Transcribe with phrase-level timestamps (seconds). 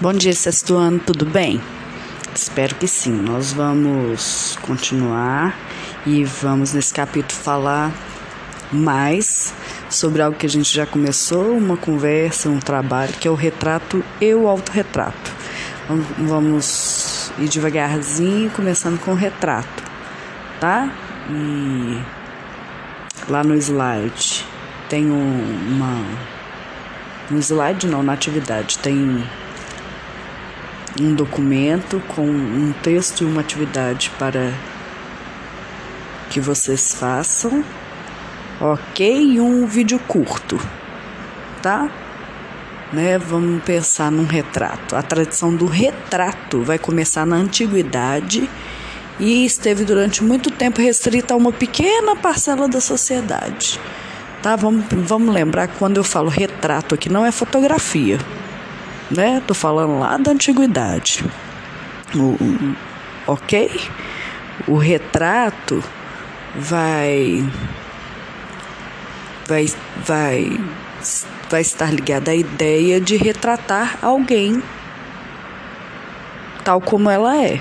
[0.00, 1.60] Bom dia, sexto ano, tudo bem?
[2.32, 3.10] Espero que sim.
[3.10, 5.58] Nós vamos continuar
[6.06, 7.92] e vamos nesse capítulo falar
[8.70, 9.52] mais
[9.90, 14.04] sobre algo que a gente já começou, uma conversa, um trabalho, que é o retrato
[14.20, 15.32] e o autorretrato.
[16.16, 19.82] Vamos ir devagarzinho, começando com o retrato,
[20.60, 20.92] tá?
[21.28, 22.00] E
[23.28, 24.46] lá no slide
[24.88, 26.04] tem uma.
[27.28, 29.26] No slide não, na atividade tem
[31.00, 34.52] um documento com um texto e uma atividade para
[36.30, 37.64] que vocês façam,
[38.60, 39.32] ok?
[39.32, 40.58] E um vídeo curto,
[41.62, 41.90] tá?
[42.92, 43.18] Né?
[43.18, 44.96] Vamos pensar num retrato.
[44.96, 48.48] A tradição do retrato vai começar na antiguidade
[49.20, 53.80] e esteve durante muito tempo restrita a uma pequena parcela da sociedade.
[54.42, 54.56] Tá?
[54.56, 58.18] Vamos, vamos lembrar que quando eu falo retrato aqui não é fotografia
[59.10, 59.42] né?
[59.46, 61.24] Tô falando lá da antiguidade.
[62.14, 62.36] O,
[63.26, 63.70] ok?
[64.66, 65.82] O retrato
[66.54, 67.44] vai
[69.46, 69.66] vai
[70.04, 70.60] vai
[71.50, 74.62] vai estar ligado à ideia de retratar alguém
[76.64, 77.58] tal como ela é,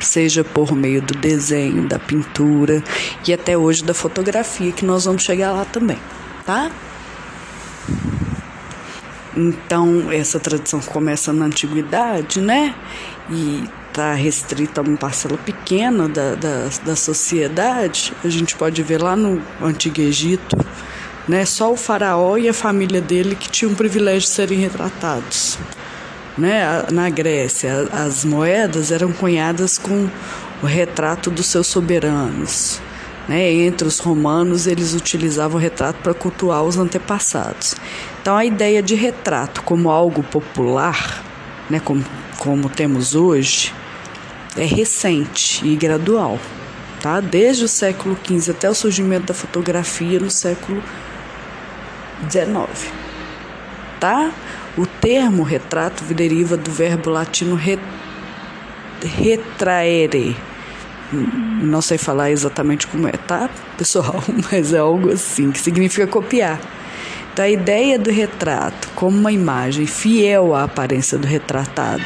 [0.00, 2.82] seja por meio do desenho, da pintura
[3.28, 5.98] e até hoje da fotografia, que nós vamos chegar lá também,
[6.46, 6.70] tá?
[9.36, 12.74] Então, essa tradição começa na antiguidade, né?
[13.30, 18.12] E está restrita a uma parcela pequena da, da, da sociedade.
[18.24, 20.56] A gente pode ver lá no Antigo Egito,
[21.26, 21.44] né?
[21.44, 25.58] Só o faraó e a família dele que tinham o privilégio de serem retratados.
[26.36, 26.62] Né?
[26.90, 30.08] Na Grécia, as moedas eram cunhadas com
[30.62, 32.80] o retrato dos seus soberanos.
[33.28, 33.52] Né?
[33.52, 37.76] Entre os romanos, eles utilizavam o retrato para cultuar os antepassados.
[38.20, 41.22] Então, a ideia de retrato como algo popular,
[41.70, 41.80] né?
[41.80, 42.04] como,
[42.38, 43.72] como temos hoje,
[44.56, 46.38] é recente e gradual.
[47.00, 47.20] Tá?
[47.20, 50.82] Desde o século XV até o surgimento da fotografia no século
[52.30, 52.92] XIX.
[53.98, 54.32] Tá?
[54.76, 57.78] O termo retrato deriva do verbo latino re,
[59.04, 60.36] retraere,
[61.12, 64.22] não sei falar exatamente como é, tá, pessoal?
[64.50, 66.60] Mas é algo assim, que significa copiar.
[67.32, 72.04] Então, a ideia do retrato como uma imagem fiel à aparência do retratado.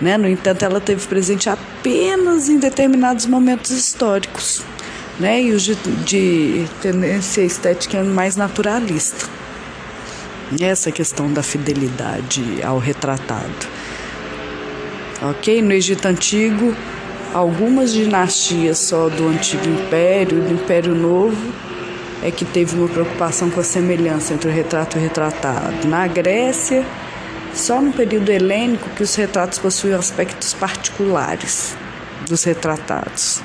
[0.00, 0.18] Né?
[0.18, 4.62] No entanto, ela teve presente apenas em determinados momentos históricos,
[5.18, 5.40] né?
[5.42, 9.26] e os de, de tendência estética mais naturalista.
[10.60, 13.66] Essa questão da fidelidade ao retratado.
[15.22, 15.62] Ok?
[15.62, 16.76] No Egito Antigo,
[17.32, 21.52] algumas dinastias só do Antigo Império, do Império Novo,
[22.22, 25.88] é que teve uma preocupação com a semelhança entre o retrato e o retratado.
[25.88, 26.84] Na Grécia,
[27.54, 31.76] só no período helênico que os retratos possuíam aspectos particulares
[32.28, 33.42] dos retratados.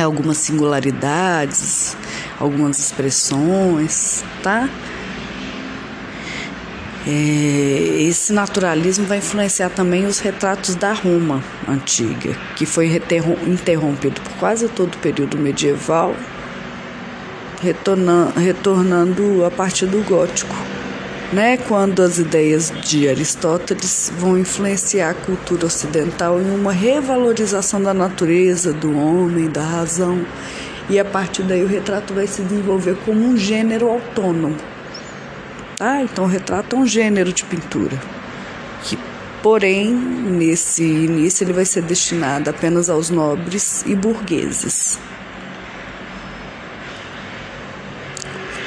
[0.00, 1.96] Algumas singularidades,
[2.38, 4.68] algumas expressões, tá?
[7.10, 12.86] É, esse naturalismo vai influenciar também os retratos da Roma antiga, que foi
[13.46, 16.14] interrompido por quase todo o período medieval,
[17.62, 20.54] retornando, a partir do gótico,
[21.32, 21.56] né?
[21.56, 28.70] quando as ideias de Aristóteles vão influenciar a cultura ocidental em uma revalorização da natureza,
[28.70, 30.26] do homem, da razão,
[30.90, 34.56] e a partir daí o retrato vai se desenvolver como um gênero autônomo
[35.80, 37.96] ah, então o retrato é um gênero de pintura.
[38.82, 38.98] Que,
[39.42, 44.98] porém, nesse início ele vai ser destinado apenas aos nobres e burgueses.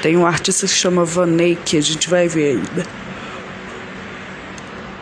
[0.02, 1.28] Tem um artista que se chama Van
[1.66, 2.88] que a gente vai ver ainda.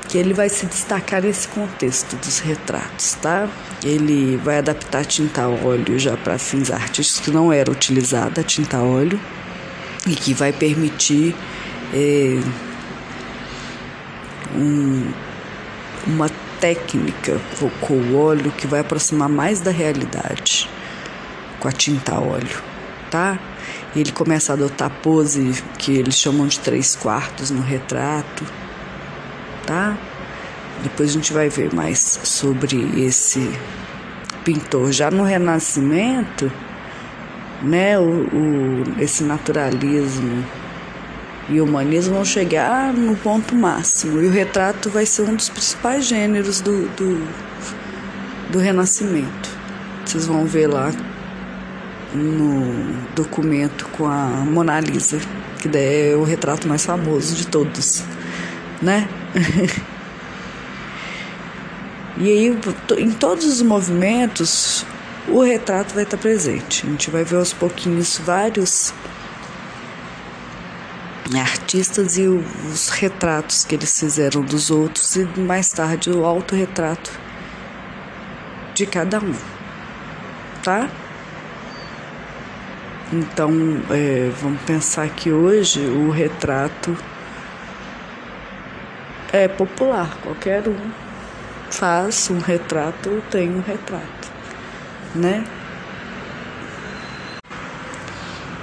[0.09, 3.47] Que ele vai se destacar nesse contexto dos retratos, tá?
[3.83, 8.43] Ele vai adaptar tinta a óleo já para fins artísticos que não era utilizada a
[8.43, 9.19] tinta óleo
[10.07, 11.35] e que vai permitir
[11.93, 12.39] é,
[14.55, 15.11] um,
[16.07, 17.39] uma técnica
[17.81, 20.69] com o óleo que vai aproximar mais da realidade
[21.59, 22.61] com a tinta óleo,
[23.09, 23.37] tá?
[23.95, 28.45] Ele começa a adotar pose que eles chamam de três quartos no retrato,
[29.65, 29.97] tá?
[30.83, 33.49] Depois a gente vai ver mais sobre esse
[34.45, 34.91] pintor.
[34.91, 36.51] Já no Renascimento,
[37.61, 40.45] né, o, o esse naturalismo
[41.49, 44.21] e o humanismo vão chegar no ponto máximo.
[44.21, 47.27] E o retrato vai ser um dos principais gêneros do, do,
[48.51, 49.49] do Renascimento.
[50.05, 50.91] Vocês vão ver lá
[52.13, 55.19] no documento com a Mona Lisa,
[55.59, 58.03] que é o retrato mais famoso de todos,
[58.81, 59.07] né?
[62.21, 62.59] E aí,
[62.97, 64.85] em todos os movimentos,
[65.29, 66.85] o retrato vai estar presente.
[66.85, 68.93] A gente vai ver aos pouquinhos vários
[71.37, 77.11] artistas e os retratos que eles fizeram dos outros e mais tarde o autorretrato
[78.73, 79.35] de cada um,
[80.63, 80.89] tá?
[83.11, 83.51] Então,
[83.89, 86.95] é, vamos pensar que hoje o retrato
[89.31, 90.91] é popular, qualquer um
[91.69, 94.31] faz um retrato, tem um retrato,
[95.13, 95.43] né?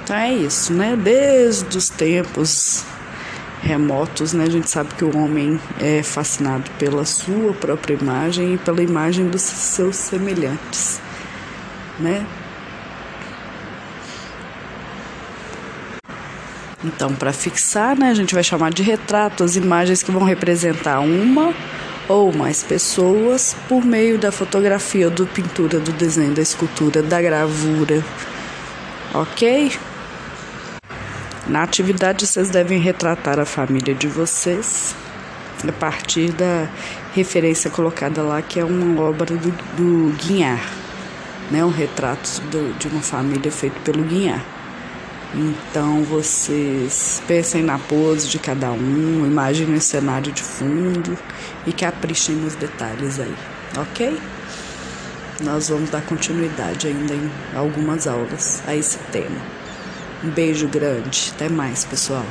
[0.07, 0.95] Então é isso, né?
[0.95, 2.85] Desde os tempos
[3.61, 4.45] remotos, né?
[4.45, 9.27] A gente sabe que o homem é fascinado pela sua própria imagem e pela imagem
[9.27, 11.01] dos seus semelhantes,
[11.99, 12.25] né?
[16.85, 21.01] Então, para fixar, né, a gente vai chamar de retrato as imagens que vão representar
[21.01, 21.53] uma
[22.09, 28.05] ou mais pessoas por meio da fotografia, do pintura, do desenho, da escultura, da gravura.
[29.13, 29.77] Ok?
[31.49, 34.97] Na atividade, vocês devem retratar a família de vocês
[35.67, 36.69] a partir da
[37.15, 40.61] referência colocada lá, que é uma obra do, do Guinhar,
[41.49, 41.65] né?
[41.65, 44.45] um retrato do, de uma família feito pelo Guinhar.
[45.35, 51.17] Então vocês pensem na pose de cada um, imaginem o cenário de fundo
[51.65, 53.35] e caprichem nos detalhes aí,
[53.77, 54.21] ok?
[55.43, 59.56] Nós vamos dar continuidade ainda em algumas aulas a esse tema.
[60.25, 62.25] Um beijo grande, até mais, pessoal.